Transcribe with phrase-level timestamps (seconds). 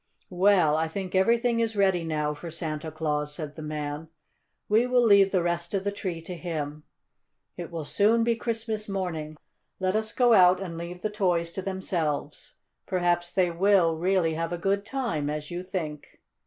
[0.31, 4.09] "Well, I think everything is ready now for Santa Claus," said the man.
[4.67, 6.85] "We will leave the rest of the tree to him.
[7.55, 9.37] It will soon be Christmas morning.
[9.79, 12.55] Let us go out and leave the toys to themselves.
[12.87, 16.19] Perhaps they will really have a good time, as you think."